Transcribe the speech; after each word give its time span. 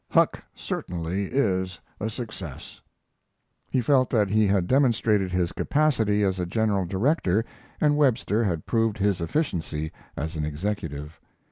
Huck 0.09 0.43
certainly 0.55 1.25
is 1.25 1.79
a 1.99 2.09
success." 2.09 2.81
He 3.69 3.81
felt 3.81 4.09
that 4.09 4.29
he 4.29 4.47
had 4.47 4.65
demonstrated 4.65 5.31
his 5.31 5.51
capacity 5.51 6.23
as 6.23 6.39
a 6.39 6.45
general 6.47 6.85
director 6.87 7.45
and 7.79 7.95
Webster 7.95 8.43
had 8.43 8.65
proved 8.65 8.97
his 8.97 9.21
efficiency 9.21 9.91
as 10.17 10.35
an 10.35 10.43
executive. 10.43 11.19